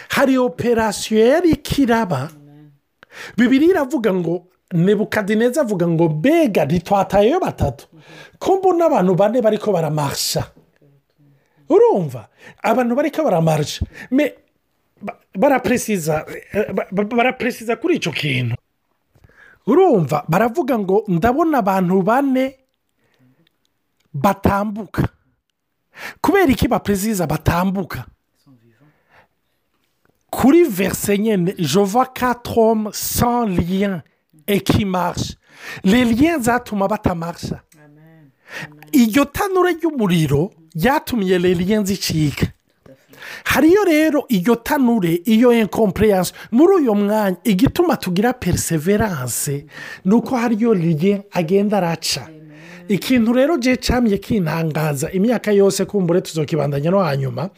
hari 0.09 0.39
operasiyo 0.39 1.21
yari 1.27 1.51
ikiraba 1.51 2.31
bibiri 3.37 3.67
iravuga 3.73 4.13
ngo 4.15 4.45
nebukadineza 4.73 5.61
avuga 5.65 5.89
ngo 5.89 6.05
mbega 6.09 6.65
ntitwatayeyo 6.69 7.41
batatu 7.41 7.87
ko 8.39 8.57
mbona 8.61 8.87
abantu 8.93 9.15
bane 9.17 9.57
ko 9.59 9.73
baramarsha 9.73 10.45
urumva 11.69 12.29
abantu 12.63 12.95
bareka 12.97 13.23
baramarja 13.25 13.81
baraperesiza 15.35 16.25
eh, 16.53 16.67
baraperesiza 16.93 17.73
kuri 17.81 17.93
icyo 17.99 18.13
kintu 18.13 18.55
urumva 19.67 20.25
baravuga 20.31 20.75
ngo 20.79 20.97
ndabona 21.09 21.55
abantu 21.63 21.95
bane 22.09 22.45
batambuka 24.15 25.03
kubera 26.23 26.51
iki 26.55 26.67
baperesiza 26.69 27.27
batambuka 27.27 28.01
kuri 30.31 30.63
verise 30.65 31.19
nyine 31.19 31.53
jova 31.59 32.05
katom 32.07 32.93
san 32.93 33.49
liyen 33.59 34.01
ekimarishe 34.47 35.35
le 35.85 36.05
liyen 36.05 36.43
zatuma 36.43 36.89
batamarisha 36.89 37.59
iryo 38.93 39.25
tanura 39.25 39.71
ry'umuriro 39.77 40.43
byatumiye 40.77 41.39
rero 41.39 41.61
igenzi 41.65 41.93
icika 41.97 42.47
hariyo 43.51 43.85
rero 43.89 44.21
iyo 44.29 44.55
tanure 44.61 45.13
iyo 45.25 45.49
enkompurensi 45.61 46.31
muri 46.53 46.73
uyu 46.79 46.95
mwanya 46.95 47.37
igituma 47.45 47.97
tugira 47.97 48.31
periseveranse 48.33 49.67
ni 50.05 50.15
uko 50.15 50.37
hariyo 50.37 50.71
riye 50.75 51.15
agenda 51.33 51.77
araca 51.81 52.25
ikintu 52.89 53.33
rero 53.33 53.57
gicamye 53.57 54.19
kintangaza 54.19 55.09
imyaka 55.17 55.51
yose 55.53 55.85
kumbure 55.89 56.21
tuzokibandanya 56.21 56.91
no 56.91 56.99
hanyuma 57.01 57.51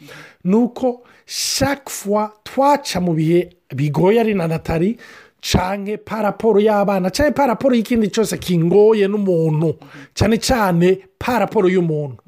ni 0.43 0.55
uko 0.55 1.03
shakifwa 1.25 2.31
twaca 2.43 2.99
mu 3.03 3.13
bihe 3.13 3.49
bigoye 3.75 4.21
ari 4.23 4.33
na 4.33 4.47
natali 4.47 4.95
canke 5.43 5.97
paraporo 5.99 6.59
y'abana 6.63 7.09
canke 7.11 7.33
paraporo 7.35 7.75
y'ikindi 7.75 8.07
cyose 8.15 8.37
kingoye 8.39 9.07
n'umuntu 9.11 9.75
cyane 10.15 10.35
cyane 10.39 10.87
paraporo 11.19 11.67
y'umuntu 11.69 12.21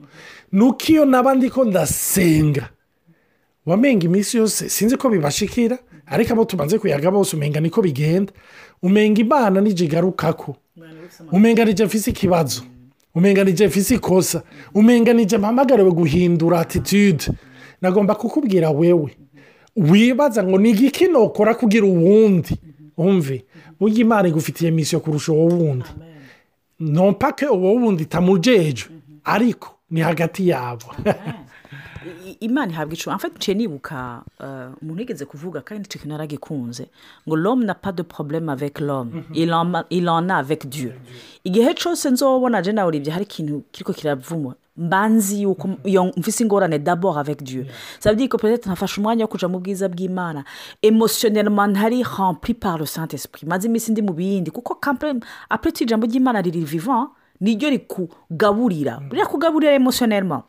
Nukiyo 0.52 0.96
iyo 1.02 1.06
naba 1.06 1.32
ndasenga 1.36 2.70
wamenga 3.66 4.06
iminsi 4.06 4.36
yose 4.38 4.68
sinzi 4.70 4.98
ko 5.00 5.08
bibashikira 5.10 5.80
ariko 6.08 6.34
abo 6.36 6.44
tubanze 6.46 6.76
kuyaga 6.80 7.08
bose 7.12 7.32
umenga 7.40 7.62
niko 7.64 7.80
bigenda 7.82 8.34
umenga 8.84 9.22
imana 9.24 9.62
ntijigarukako 9.64 10.56
umenga 11.32 11.64
nijya 11.66 11.86
mfise 11.88 12.12
ikibazo 12.12 12.62
umenga 13.16 13.44
nijya 13.48 13.68
mfise 13.72 13.96
ikosa 13.96 14.44
umenga 14.76 15.14
nijya 15.16 15.40
mpamagariwe 15.40 15.92
guhindura 15.96 16.60
atitude 16.60 17.32
nagomba 17.82 18.12
kukubwira 18.20 18.70
wewe 18.76 19.16
wibaza 19.80 20.44
ngo 20.44 20.58
ni 20.60 20.70
igiki 20.76 21.08
nokora 21.08 21.56
kugira 21.56 21.86
uwundi 21.88 22.56
umve 23.00 23.46
burya 23.80 23.98
imana 24.04 24.28
igufitiye 24.28 24.68
misiyo 24.72 25.00
kurusha 25.00 25.32
uwo 25.32 25.46
wundi 25.48 25.86
nopake 26.80 27.48
uwo 27.48 27.72
wundi 27.80 28.04
itamujejwe 28.04 28.90
ariko 29.24 29.80
ni 29.92 30.02
hagati 30.02 30.50
yabo 30.50 30.86
imana 32.40 32.72
ihabwa 32.72 32.94
icumbi 32.94 33.14
amfata 33.14 33.36
nce 33.38 33.54
nibuka 33.54 34.22
eh, 34.40 34.70
umuntu 34.82 35.02
yigeze 35.04 35.26
kuvuga 35.26 35.62
kandi 35.62 35.84
icyo 35.86 36.00
kintu 36.02 36.86
ngo 37.28 37.36
lomu 37.38 37.64
na 37.66 37.74
pade 37.76 38.04
porobulemu 38.04 38.52
aveke 38.52 38.82
lomu 38.84 39.22
mhm. 39.30 39.86
irona 39.92 40.38
aveke 40.38 40.68
diyo 40.68 40.92
igihe 41.44 41.74
cyose 41.76 42.10
nzobona 42.10 42.62
jena 42.62 42.86
urebye 42.88 43.12
hari 43.14 43.24
ikintu 43.26 43.62
kiriko 43.72 43.94
kiravuma 43.94 44.56
mbanzi 44.78 45.42
yuko 45.44 45.70
iyo 45.84 46.14
mvise 46.18 46.44
ingorane 46.44 46.80
dabora 46.80 47.20
avec 47.22 47.44
dieu 47.44 47.66
sabye 48.00 48.28
ko 48.28 48.38
perezida 48.40 48.70
nafashe 48.72 48.98
umwanya 49.02 49.24
wo 49.24 49.28
kuja 49.30 49.46
mu 49.48 49.60
bwiza 49.60 49.90
bw'imana 49.92 50.44
emotionellement 50.82 51.70
ntari 51.76 52.02
rempli 52.04 52.54
par 52.56 52.78
le 52.80 52.86
saint 52.88 53.14
esprit 53.14 53.44
maze 53.46 53.68
iminsi 53.68 53.92
ndi 53.92 54.02
mu 54.02 54.14
bindi 54.16 54.50
kuko 54.52 54.74
après 55.52 55.82
ijambo 55.84 56.08
ry'imana 56.08 56.42
riri 56.42 56.64
vivant 56.64 57.12
niryo 57.44 57.68
rikugaburira 57.76 58.94
mm. 59.00 59.10
rirakugaburira 59.14 59.74
emotionellement 59.80 60.46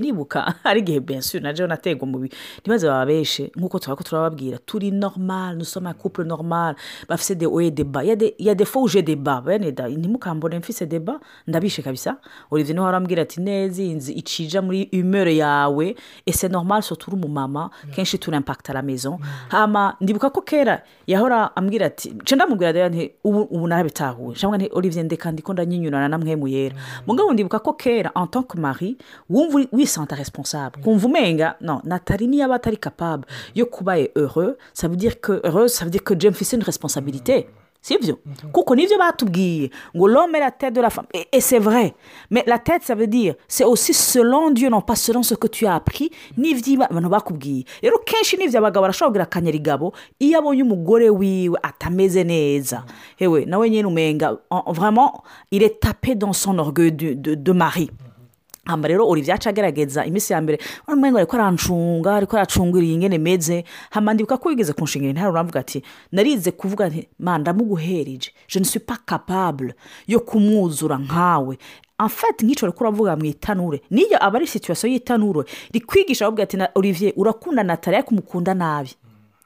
nibuka 0.00 0.54
hari 0.62 0.80
igihe 0.80 1.00
benshi 1.00 1.40
na 1.40 1.52
jone 1.52 1.74
aterwa 1.74 2.06
mu 2.06 2.18
bibazo 2.64 2.88
bababeshe 2.88 3.50
nk'uko 3.56 3.78
turabona 3.78 3.96
ko 3.98 4.02
turababwira 4.04 4.56
turi 4.66 4.90
normal 4.90 5.56
nusoma 5.58 5.94
couple 5.94 6.24
normal 6.24 6.74
bafise 7.08 7.34
de 7.34 7.46
oye 7.46 7.70
deba 7.70 8.02
ya 8.02 8.54
defo 8.54 8.82
uje 8.82 9.02
deba 9.02 9.40
bene 9.40 9.70
ntimukambone 9.70 10.58
mfise 10.58 10.86
deba 10.86 11.20
ndabishe 11.46 11.82
kabisa 11.82 12.16
urebye 12.50 12.74
niho 12.74 12.84
warambwira 12.86 13.22
ati 13.22 13.40
neza 13.40 13.82
iyi 13.82 13.94
nzu 13.94 14.12
icija 14.12 14.62
muri 14.62 14.88
humeur 14.90 15.28
yawe 15.28 15.96
ese 16.26 16.48
normal 16.48 16.82
so 16.82 16.94
mm. 16.94 17.00
turi 17.04 17.16
umumama 17.16 17.70
kenshi 17.94 18.18
turimpakita 18.18 18.72
la 18.72 18.82
maison 18.82 19.18
mm. 19.18 19.26
hama 19.48 19.96
ndibuka 20.00 20.30
ko 20.30 20.42
kera 20.42 20.82
yahora 21.06 21.56
ambwira 21.56 21.86
ati 21.86 22.10
nshinda 22.10 22.46
mubwira 22.46 22.72
rero 22.72 22.88
nti 22.88 23.10
ubu 23.24 23.68
narabitahuje 23.68 24.40
cyangwa 24.40 24.58
nti 24.58 24.70
olivier 24.72 25.04
ndeka 25.04 25.32
ndiko 25.32 25.54
na 25.54 25.66
mwemu 26.18 26.46
mm. 26.46 26.70
mugabo 27.06 27.32
ndibuka 27.32 27.58
ko 27.58 27.72
kera 27.72 28.10
en 28.16 28.26
tant 28.28 28.46
que 28.46 28.58
mari 28.60 28.96
wumva 29.30 29.66
wisanta 29.72 30.14
responsable 30.16 30.82
kumva 30.82 31.06
umenga 31.06 31.54
no 31.60 31.80
natari 31.84 32.26
niyo 32.28 32.44
aba 32.44 32.54
atari 32.60 32.76
kapabu 32.76 33.24
yo 33.56 33.66
kuba 33.66 33.96
ye 33.96 34.10
heureux 34.14 34.54
sabudire 34.72 35.14
ko 35.16 36.12
fise 36.32 36.56
ni 36.60 36.64
responsabilite 36.64 37.48
si 37.80 37.98
byo 37.98 38.18
kuko 38.52 38.76
nibyo 38.76 38.94
batubwiye 38.98 39.70
ngo 39.96 40.06
l'homme 40.08 40.38
la 40.38 40.50
tête 40.52 40.74
de 40.76 40.80
la 40.80 40.90
femme 40.90 41.06
et, 41.14 41.26
et 41.32 41.40
c'est 41.40 41.58
vrai 41.58 41.94
mais 42.30 42.44
la 42.46 42.58
tête 42.60 42.82
ça 42.84 42.94
veut 42.94 43.06
dire 43.08 43.34
c'est 43.48 43.64
aussi 43.64 43.92
selon 43.94 44.50
Dieu 44.52 44.68
non 44.68 44.82
pas 44.82 44.94
selon 44.94 45.22
ce 45.24 45.34
que 45.34 45.46
tu 45.48 45.64
as 45.66 45.74
appris 45.74 46.10
n'ibyo 46.36 46.82
abantu 46.84 47.08
bakubwiye 47.08 47.64
rero 47.82 47.98
kenshi 48.04 48.36
n'ibyo 48.36 48.58
abagabo 48.58 48.82
barashobora 48.84 49.24
kugura 49.24 49.24
akanyarigabo 49.24 49.92
iyo 50.20 50.38
abonye 50.38 50.62
umugore 50.62 51.08
wiwe 51.10 51.58
atameze 51.62 52.22
neza 52.24 52.84
hewe 53.16 53.46
nawe 53.46 53.70
nyine 53.70 53.86
umenga 53.88 54.36
vraiment 54.70 55.22
il 55.50 55.62
est 55.62 55.80
tapé 55.80 56.14
dans 56.14 56.32
son 56.34 56.58
orgueil 56.60 56.92
de, 56.92 57.14
de, 57.14 57.34
de 57.34 57.52
mari 57.52 57.90
hamba 58.66 58.88
rero 58.88 59.06
uri 59.08 59.20
ibyacu 59.20 59.48
agerageza 59.48 60.04
iminsi 60.04 60.32
ya 60.32 60.38
mbere 60.42 60.58
urabona 60.86 61.10
ngo 61.12 61.18
ariko 61.20 61.34
arancunga 61.36 62.10
ariko 62.18 62.32
aracungura 62.36 62.84
iyi 62.86 62.96
ngene 62.98 63.18
meze 63.18 63.56
hamba 63.90 64.14
ndibuka 64.14 64.36
ko 64.38 64.46
wigeze 64.48 64.72
ku 64.76 64.82
nshinga 64.86 65.10
ntihari 65.10 65.32
uravuga 65.34 65.58
ati 65.64 65.78
narize 66.14 66.50
kuvuga 66.54 66.84
nti 66.90 67.02
manda 67.18 67.50
muguhereje 67.58 68.30
jenisi 68.50 68.78
pa 68.80 68.96
kapabure 69.02 69.74
yo 70.06 70.20
kumwuzura 70.22 70.94
nkawe 71.02 71.58
afata 71.98 72.46
nk'icyo 72.46 72.70
uravuga 72.80 73.16
mu 73.18 73.24
itanure 73.34 73.82
niyo 73.90 74.16
aba 74.24 74.38
ari 74.38 74.46
situwasiyo 74.46 74.88
y'itanure 74.94 75.42
rikwigisha 75.74 76.22
ahubwo 76.24 76.40
ati 76.46 76.56
na 76.56 76.68
olivier 76.78 77.12
urakunda 77.18 77.62
natali 77.66 77.96
ariko 77.98 78.10
umukunda 78.14 78.54
nabi 78.54 78.94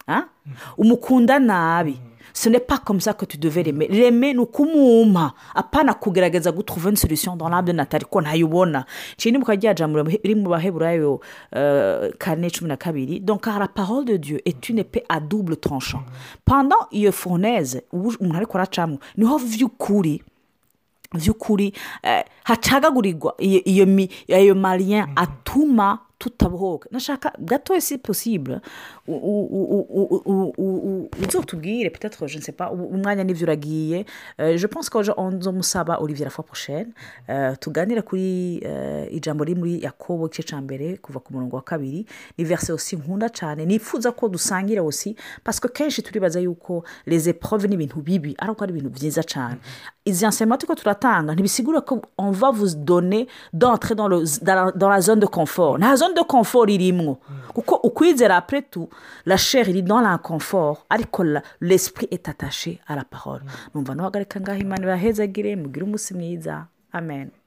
ah? 0.09 0.29
umukunda 0.76 1.38
nabi 1.40 1.96
senepa 2.33 2.79
pas 2.81 3.15
katudove 3.15 3.62
reme 3.62 3.87
reme 3.87 4.33
ni 4.33 4.39
ukumwuma 4.39 5.33
apana 5.55 5.95
kugerageza 5.95 6.53
guta 6.53 6.75
uveni 6.75 6.97
sorusiyo 6.97 7.35
ndabona 7.35 7.62
natari 7.73 8.05
ko 8.11 8.21
ntayibona 8.21 8.85
nshingeni 9.19 9.39
mukajyaja 9.39 9.89
iri 10.23 10.35
mu 10.35 10.51
baheburayo 10.51 11.21
kane 12.19 12.47
euh, 12.47 12.53
cumi 12.53 12.69
na 12.69 12.77
kabiri 12.77 13.21
donka 13.21 13.53
hari 13.53 13.69
parole 13.75 14.05
de 14.07 14.17
dieu 14.19 14.41
est 14.45 14.69
une 14.69 14.79
épée 14.81 15.05
à 15.09 15.21
double 15.21 15.57
tranchant 15.57 16.03
panda 16.45 16.77
iyo 16.91 17.12
foneze 17.12 17.83
umuntu 17.93 18.37
ariko 18.37 18.59
aracamo 18.59 18.99
niho 19.17 19.39
by'ukuri 19.39 20.23
by'ukuri 21.15 21.73
euh, 22.05 22.23
hacagagurirwa 22.45 23.35
iyo 23.41 24.55
mariya 24.55 25.07
mm-hmm. 25.07 25.19
atuma 25.19 25.99
tutabohoka 26.18 26.88
nashaka 26.92 27.33
gato 27.38 27.81
si 27.81 27.98
posibure 27.98 28.61
uzotubwire 31.26 31.90
pitatwe 31.90 32.26
je 32.29 32.38
ne 32.38 32.42
sais 32.42 32.57
pas 32.57 32.70
umwanya 32.72 33.24
n'ibyo 33.24 33.44
uragiye 33.46 34.07
je 34.38 34.66
pense 34.66 34.88
ko 34.88 35.02
onzo 35.16 35.52
musaba 35.52 36.00
olivier 36.00 36.24
la 36.24 36.31
fois 36.31 36.44
prochaine 36.44 36.90
euh, 37.29 37.55
tuganire 37.61 38.02
kuri 38.02 38.61
euh, 38.64 39.07
ijambo 39.12 39.44
riri 39.44 39.59
muri 39.61 39.81
yakobo 39.83 40.26
igice 40.26 40.42
cya 40.42 40.61
mbere 40.61 40.96
kuva 40.98 41.20
ku 41.20 41.33
murongo 41.33 41.57
wa 41.57 41.62
kabiri 41.62 42.07
ni 42.38 42.44
verse 42.44 42.72
osi 42.72 42.96
nkunda 42.96 43.29
cyane 43.29 43.66
nifuza 43.66 44.12
ko 44.12 44.29
dusangira 44.29 44.83
osi 44.83 45.16
pasiko 45.44 45.68
kenshi 45.68 46.02
turibaza 46.02 46.40
yuko 46.40 46.85
leze 47.07 47.33
porove 47.33 47.68
ni 47.68 47.74
ibintu 47.74 48.00
bibi 48.00 48.33
ariko 48.40 48.64
ari 48.64 48.72
ibintu 48.72 48.90
byiza 48.90 49.22
cyane 49.22 49.61
izi 50.07 50.27
ansayima 50.27 50.57
turi 50.59 50.71
ko 50.71 50.75
turatanga 50.81 51.35
ntibisigura 51.35 51.79
ko 51.87 51.92
onva 52.19 52.49
vuzidone 52.57 53.27
dontre 53.53 53.92
dans 54.79 54.88
la 54.95 55.01
zone 55.07 55.21
de 55.21 55.27
confort 55.29 55.77
nta 55.83 55.90
zone 56.01 56.14
de 56.19 56.23
confort 56.35 56.71
irimo 56.77 57.19
kuko 57.55 57.75
ukwizera 57.88 58.35
apure 58.40 58.62
tu 58.73 58.83
la 59.29 59.37
chère 59.37 59.69
iri 59.73 59.83
dans 59.83 60.01
la 60.07 60.14
confort 60.29 60.87
ariko 60.95 61.21
l'esprit 61.66 62.09
est 62.14 62.27
attaché 62.33 62.79
à 62.87 62.95
la 62.99 63.05
parole 63.14 63.42
numva 63.75 63.92
mm. 63.95 63.99
ntabwo 63.99 64.38
ngaho 64.45 64.61
imana 64.64 64.83
ibahezagire 64.87 65.51
mugire 65.62 65.85
umunsi 65.88 66.11
mwiza 66.19 66.55
amen 66.99 67.46